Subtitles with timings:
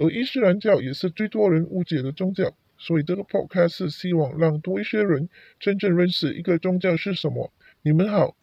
[0.00, 7.52] 而伊斯兰教也是最多人误解的宗教，所以这个 podcast 是希望让多一些人真正认识一个宗教是什么。
[7.82, 8.34] 你们好，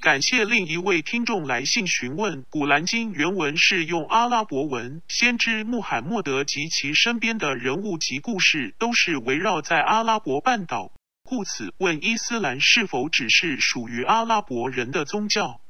[0.00, 10.92] 感谢另一位听众来信询问，《古兰经》原文是用阿拉伯文，先知穆罕默德及其身边的人物及故事都是围绕在阿拉伯半岛，
[11.24, 15.60] 故此问伊斯兰是否只是属于阿拉伯人的宗教。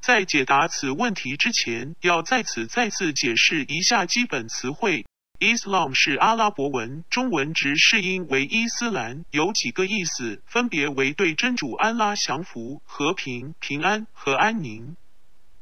[0.00, 5.04] 在解答此问题之前，要在此再次解释一下基本词汇。
[5.38, 14.96] Islam 是阿拉伯文，中文直释音为伊斯兰，有几个意思，分别为对真主安拉降服、和平、平安和安宁。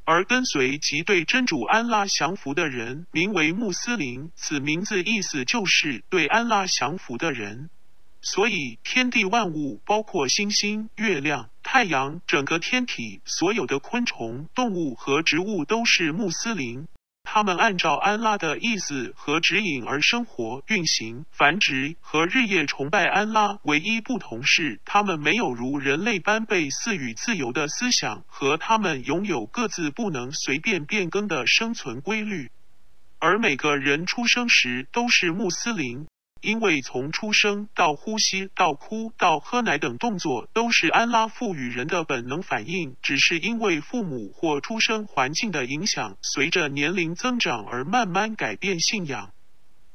[0.04, 7.68] 而跟随及对真主安拉降服的人，名为穆斯林，此名字意思就是对安拉降服的人。
[8.22, 16.88] 所以，天地万物，包括星星、月亮、太阳，整个天体，所有的昆虫、动物和植物都是穆斯林。
[17.22, 23.58] 他们按照安拉的意思和指引而生活、运行、繁殖和日夜崇拜安拉。
[23.64, 32.50] 唯一不同是，他们没有如人类般被赐予自由的思想，和他们拥有各自不能随便变更的生存规律。
[33.18, 36.06] 而每个人出生时都是穆斯林。
[36.46, 49.32] 因为从出生到呼吸到哭到喝奶等动作都是安拉赋予人的本能反应，只是因为父母或出生环境的影响，随着年龄增长而慢慢改变信仰。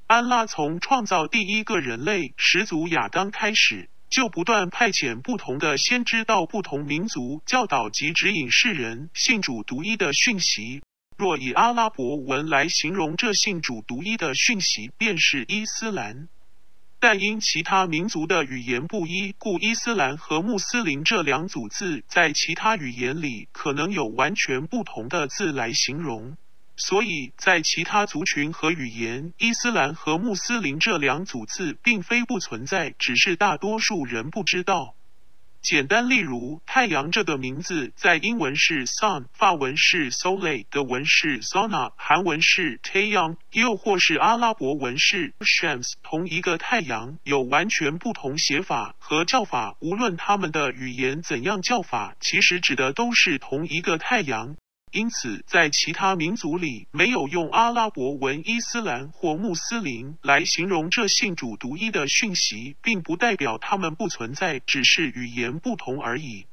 [0.08, 10.82] 安拉从创造第一个人类始祖亚当开始，就不断派遣不同的先知到不同民族，教导及指引世人信主独一的讯息。
[11.18, 16.28] 若以阿拉伯文来形容这信主独一的讯息，便是伊斯兰。
[17.04, 26.38] 但因其他民族的语言不一，故伊斯兰和穆斯林这两组字在其他语言里可能有完全不同的字来形容。
[26.78, 34.94] 所以在其他族群和语言，伊斯兰和穆斯林这两组字并非不存在，只是大多数人不知道。
[35.62, 45.94] 简单例如，太阳这个名字在英文是 sun，法文是 soleil，德文是 sona，韩文是 taeyang，又或是阿拉伯文是 shams。
[46.02, 54.56] 同一个太阳有完全不同写法和叫法，无论他们的语言怎样叫法，其实指的都是同一个太阳。
[54.92, 66.46] 因此，在其他民族里，没有用阿拉伯文伊斯兰或穆斯林来形容这信主独一的讯息，并不代表他们不存在，只是语言不同而已。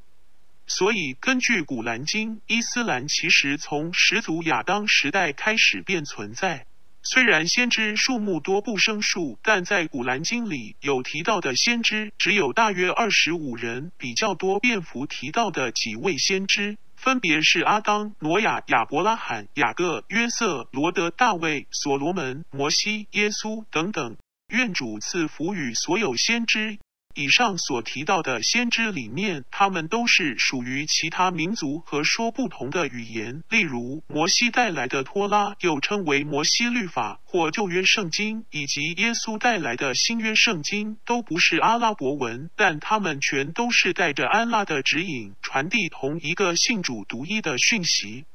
[0.69, 6.66] 所以，根据古兰经，伊斯兰其实从始祖亚当时代开始便存在。
[7.03, 16.76] 虽然先知数目多不胜数，但在古兰经里有提到的先知只有大约二十五人，比较多蝙蝠提到的几位先知。
[16.98, 24.16] 分别是阿当、挪亚、亚伯拉罕、雅各、约瑟、罗德、大卫、所罗门、摩西、耶稣等等。
[24.48, 26.78] 愿主赐福与所有先知。
[27.18, 33.42] 以上所提到的先知里面，他们都是属于其他民族和说不同的语言。
[33.48, 48.26] 例如，摩西带来的托拉，又称为摩西律法或旧约圣经，以及耶稣带来的新约圣经，都不是阿拉伯文，但他们全都是带着安拉的指引，传递同一个信主独一的讯息。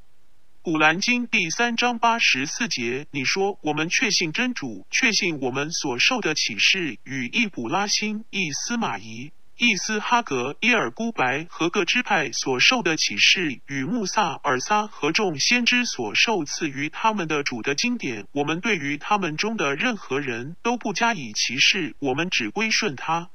[0.63, 23.31] 古兰经第三章八十四节，你说我们确信真主，确信我们所受的启示与易卜拉欣、易司马仪、易斯哈格、耶尔孤白和各支派所受的启示与穆萨、尔撒和众先知所受赐予他们的主的经典，我们对于他们中的任何人都不加以歧视，我们只归顺他。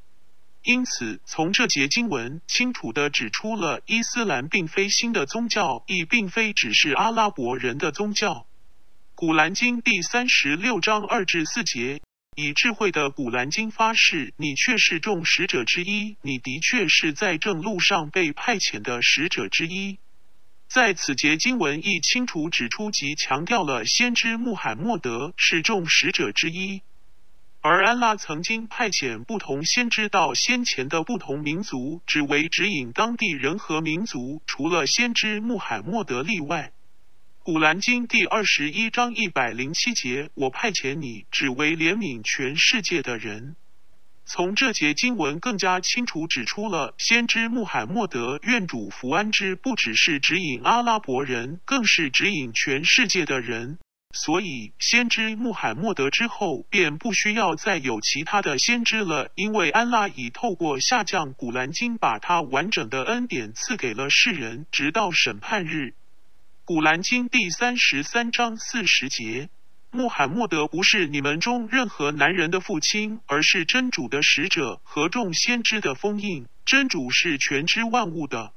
[0.62, 8.46] 因此，从这节经文清楚地指出了伊斯兰并非新的宗教，亦并非只是阿拉伯人的宗教。
[9.14, 12.00] 古兰经第三十六章二至四节，
[12.37, 19.99] 以智慧的古兰经发誓，你却是众使者之一，你的确是在正路上被派遣的使者之一。
[20.69, 26.82] 在此节经文亦清楚指出及强调了先知穆罕默德是众使者之一。
[27.60, 36.72] 而安拉曾经派遣不同先知到先前的不同民族，只为指引当地人和民族，除了先知穆罕默德例外。
[37.43, 43.56] 古兰经第二十一章一百零七节：我派遣你，只为怜悯全世界的人。
[44.25, 53.78] 从这节经文更加清楚指出了，先知穆罕默德愿主福安之，不只是指引阿拉伯人，更是指引全世界的人。
[54.12, 65.94] 所以，先知穆罕默德之后，便不需要再有其他的先知了，因为安拉已透过下降古兰经，把他完整的恩典赐给了世人，直到审判日。
[66.64, 69.50] 古兰经第三十三章四十节。
[69.90, 76.46] 穆罕默德不是你们中任何男人的父亲，而是真主的使者和众先知的封印。
[76.66, 78.52] 真主是全知万物的。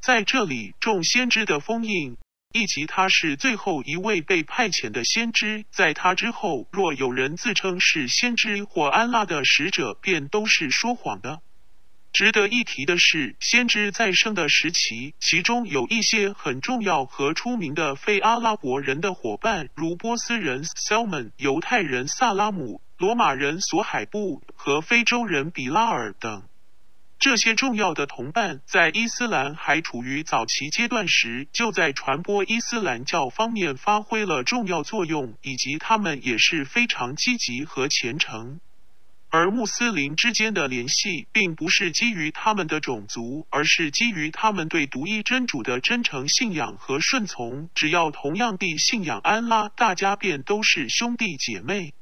[0.00, 2.16] 在这里，众先知的封印，
[2.52, 11.40] 以及他是最后一位被派遣的先知，在他之后，若有人自称是先知或安拉的使者，便都是说谎的。
[12.12, 26.42] 值得一提的是，先知在生的时期，其中有一些很重要和出名的非阿拉伯人的伙伴，如波斯人 Salman、犹太人萨拉姆、罗马人索海布和非洲人比拉尔等。
[27.22, 38.58] 这些重要的同伴，在伊斯兰还处于早期阶段时，就在传播伊斯兰教方面发挥了重要作用，以及他们也是非常积极和虔诚。
[39.30, 47.70] 而穆斯林之间的联系，并不是基于他们的种族，而是基于他们对独一真主的真诚信仰和顺从。
[47.72, 51.94] 只要同样地信仰安拉，大家便都是兄弟姐妹。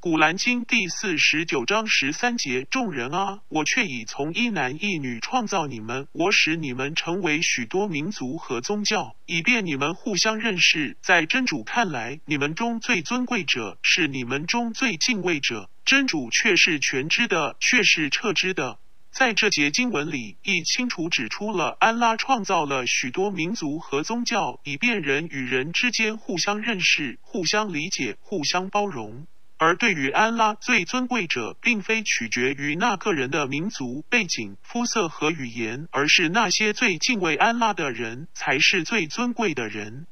[0.00, 10.96] 古兰经第四十九章十三节：众人啊，我却已从一男一女创造你们，我使你们成为许多民族和宗教，以便你们互相认识。
[11.02, 15.68] 在真主看来，你们中最尊贵者是你们中最敬畏者。
[15.84, 18.78] 真主却是全知的，却是彻知的。
[19.10, 29.26] 在这节经文里，亦清楚指出了安拉创造了许多民族和宗教，以便人与人之间互相认识、互相理解、互相包容。
[29.58, 40.06] 而对于安拉最尊贵者，并非取决于那个人的民族背景、肤色和语言，而是那些最敬畏安拉的人才是最尊贵的人。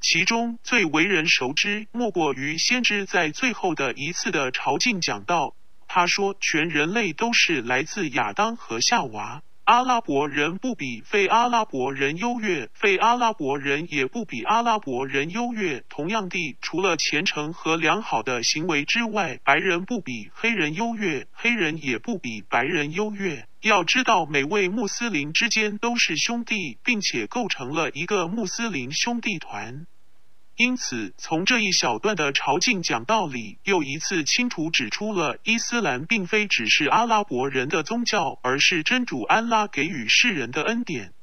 [0.00, 5.54] 其中最为人熟知，莫过于先知在最后的一次的朝觐讲道。
[5.86, 9.42] 他说：“全人类都是来自亚当和夏娃。
[9.64, 15.84] 阿拉伯人不比非阿拉伯人优越，非阿拉伯人也不比阿拉伯人优越。
[15.88, 23.46] 同样地，除了虔诚和良好的行为之外，白人不比黑人优越，黑人也不比白人优越。
[23.60, 29.86] 要知道，每位穆斯林之间都是兄弟，并且构成了一个穆斯林兄弟团。”
[30.56, 41.14] 因此，从这一小段的朝觐讲道里，又一次清楚指出了伊斯兰并非只是阿拉伯人的宗教，而是真主安拉给予世人的恩典。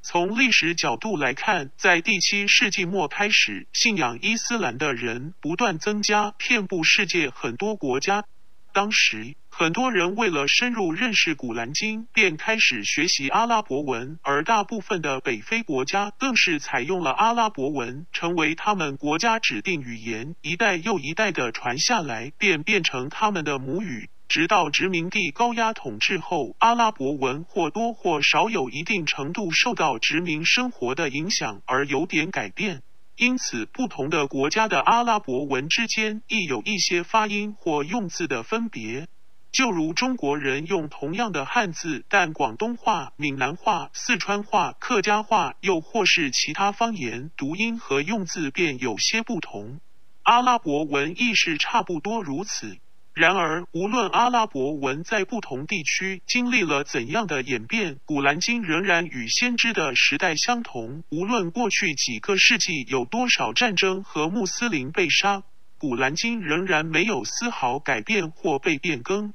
[0.00, 8.24] 从历史角度来看，在第七世纪末开始，信仰伊斯兰的人不断增加，遍布世界很多国家。
[8.72, 20.34] 当时，很多人为了深入认识古兰经，便开始学习阿拉伯文，而大部分的北非国家更是采用了阿拉伯文，成为他们国家指定语言。
[20.40, 24.08] 一代又一代的传下来，便变成他们的母语。
[24.26, 32.82] 直到殖民地高压统治后，阿拉伯文或多或少有一定程度受到殖民生活的影响而有点改变。
[33.18, 39.06] 因此，不同的国家的阿拉伯文之间亦有一些发音或用字的分别。
[39.52, 49.78] 就如中国人用同样的汉字，但广东话、闽南话、四川话、客家话，又或是其他方言，读音和用字便有些不同。
[50.22, 52.78] 阿拉伯文亦是差不多如此。
[53.12, 61.04] 然而，无论阿拉伯文在不同地区经历了怎样的演变，古兰经仍然与先知的时代相同。
[61.10, 65.42] 无论过去几个世纪有多少战争和穆斯林被杀，
[65.76, 69.34] 古兰经仍然没有丝毫改变或被变更。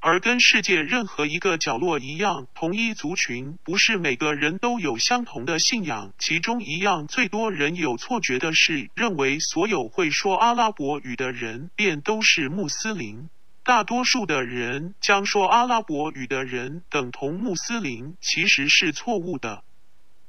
[0.00, 6.12] 而跟世界任何一个角落一样，同一族群不是每个人都有相同的信仰。
[6.18, 13.28] 其中一样最多人有错觉的是，认为所有会说阿拉伯语的人便都是穆斯林。
[13.64, 19.64] 大多数的人将说阿拉伯语的人等同穆斯林，其实是错误的。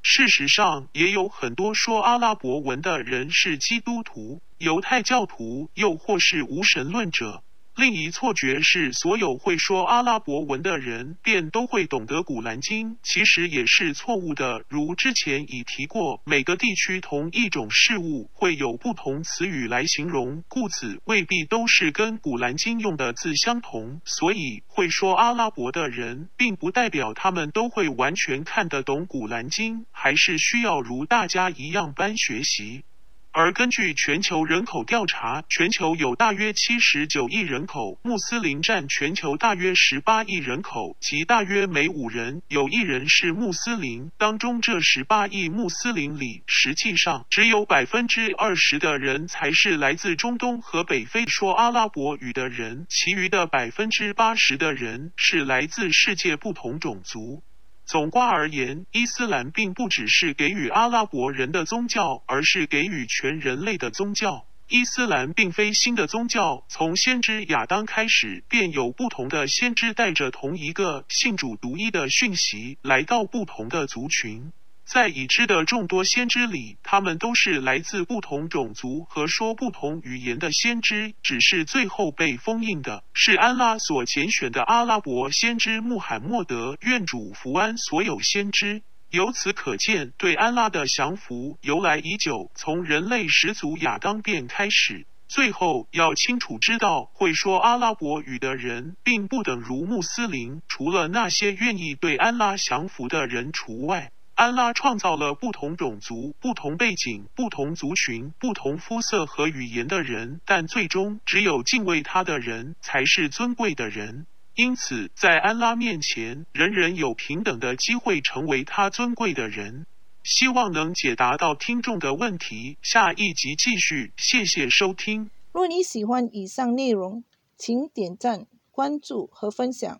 [0.01, 7.43] 事实上，也有很多说阿拉伯文的人是基督徒、犹太教徒，又或是无神论者。
[7.75, 14.65] 另一错觉是，所有会说阿拉伯文的人便都会懂得《古兰经》，其实也是错误的。
[14.67, 24.01] 如之前已提过，每个地区同一种事物会有不同词语来形容，故此未必都是跟《古兰经》用的字相同。
[24.03, 32.83] 所以，会说阿拉伯的人，并不代表他们都会完全看得懂《古兰经》，还是需要如大家一样般学习。
[33.31, 44.11] 而根据全球人口调查，全球有大约七十九亿人口，穆斯林占全球大约十八亿人口，即大约每五人有一人是穆斯林。
[44.17, 57.43] 当中这十八亿穆斯林里，实际上只有百分之二十的人才是来自中东和北非说阿拉伯语的人，其余的百分之八十的人是来自世界不同种族。
[57.89, 64.45] 总括而言，伊斯兰并不只是给予阿拉伯人的宗教，而是给予全人类的宗教。
[64.67, 74.51] 伊斯兰并非新的宗教，从先知亚当开始，便有不同的先知带着同一个信主独一的讯息来到不同的族群。
[74.89, 86.75] 在已知的众多先知里，他们都是来自不同种族和说不同语言的先知，只是最后被封印的是安拉所拣选的阿拉伯先知穆罕默德。
[86.81, 88.81] 愿主福安所有先知。
[89.11, 95.05] 由此可见，对安拉的降服由来已久，从人类始祖亚当便开始。
[95.27, 104.11] 最后要清楚知道，会说阿拉伯语的人并不等如穆斯林，除了那些愿意对安拉降服的人除外。
[104.39, 114.27] 安拉创造了不同种族、不同背景、不同族群、不同肤色和语言的人，但最终只有敬畏他的人才是尊贵的人。
[114.55, 119.85] 因此，在安拉面前，人人有平等的机会成为他尊贵的人。
[120.23, 122.77] 希望能解答到听众的问题。
[122.81, 125.29] 下一集继续，谢谢收听。
[125.51, 127.25] 若你喜欢以上内容，
[127.57, 129.99] 请点赞、关注和分享。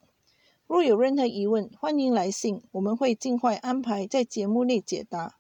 [0.70, 5.40] 若有任何疑问，欢迎来信，我们会尽快安排在节目内解答，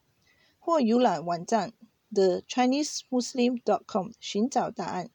[0.57, 1.71] 或浏览网站
[2.11, 5.11] thechinesemuslim.com 寻找答案。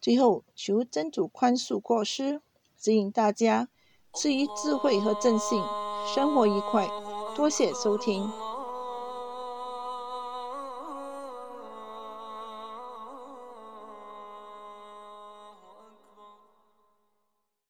[0.00, 2.40] 最后，求真主宽恕过失，
[2.78, 3.68] 指引大家
[4.14, 5.62] 赐予智慧和正信，
[6.14, 6.88] 生活愉快。
[7.36, 8.51] 多谢收听。